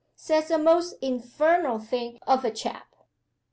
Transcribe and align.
Says 0.15 0.49
a 0.49 0.57
most 0.57 0.93
infernal 1.03 1.77
thing 1.77 2.17
of 2.25 2.43
a 2.43 2.49
chap. 2.49 2.95